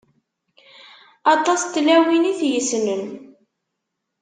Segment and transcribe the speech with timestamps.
[1.33, 3.03] Aṭas n tlawin i t-yessnen.